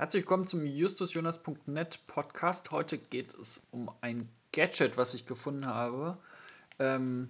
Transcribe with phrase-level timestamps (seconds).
[0.00, 2.70] Herzlich willkommen zum justusjonas.net Podcast.
[2.70, 6.16] Heute geht es um ein Gadget, was ich gefunden habe.
[6.78, 7.28] Ähm,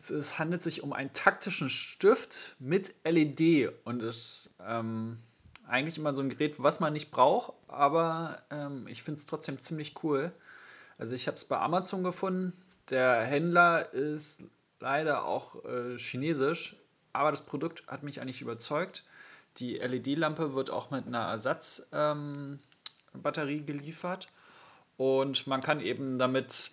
[0.00, 5.18] es, es, handelt sich um einen taktischen Stift mit LED und es ist ähm,
[5.68, 9.60] eigentlich immer so ein Gerät, was man nicht braucht, aber ähm, ich finde es trotzdem
[9.60, 10.32] ziemlich cool.
[10.96, 12.54] Also ich habe es bei Amazon gefunden.
[12.88, 14.42] Der Händler ist
[14.80, 16.76] leider auch äh, chinesisch,
[17.12, 19.04] aber das Produkt hat mich eigentlich überzeugt.
[19.58, 22.58] Die LED-Lampe wird auch mit einer Ersatzbatterie
[23.56, 24.28] ähm, geliefert
[24.96, 26.72] und man kann eben damit,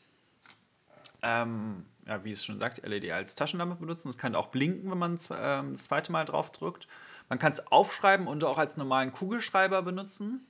[1.21, 4.09] ähm, ja, wie es schon sagt, LED als Taschenlampe benutzen.
[4.09, 6.87] Es kann auch blinken, wenn man ähm, das zweite Mal drauf drückt.
[7.29, 10.41] Man kann es aufschreiben und auch als normalen Kugelschreiber benutzen.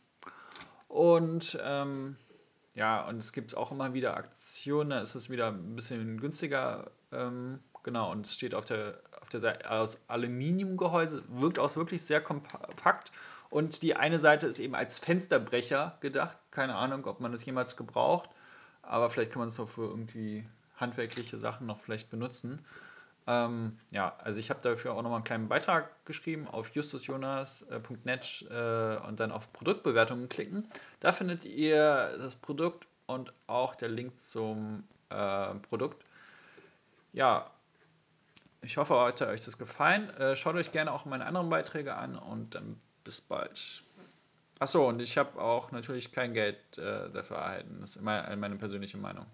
[0.87, 2.15] Und ähm,
[2.73, 6.91] ja, und es gibt auch immer wieder Aktionen, da ist es wieder ein bisschen günstiger.
[7.11, 12.03] Ähm, genau, und es steht auf der, auf der Seite aus Aluminiumgehäuse, wirkt auch wirklich
[12.03, 13.11] sehr kompakt.
[13.49, 16.37] Und die eine Seite ist eben als Fensterbrecher gedacht.
[16.51, 18.29] Keine Ahnung, ob man das jemals gebraucht,
[18.81, 20.45] aber vielleicht kann man es auch für irgendwie
[20.77, 22.59] handwerkliche Sachen noch vielleicht benutzen.
[23.27, 29.07] Ähm, ja, also ich habe dafür auch nochmal einen kleinen Beitrag geschrieben auf justusjonas.net äh,
[29.07, 30.67] und dann auf Produktbewertungen klicken.
[30.99, 36.03] Da findet ihr das Produkt und auch der Link zum äh, Produkt.
[37.13, 37.51] Ja,
[38.61, 40.09] ich hoffe, heute hat euch das gefallen.
[40.17, 43.83] Äh, schaut euch gerne auch meine anderen Beiträge an und dann bis bald.
[44.59, 47.77] Achso, und ich habe auch natürlich kein Geld äh, dafür erhalten.
[47.81, 49.25] Das ist immer meine persönliche Meinung.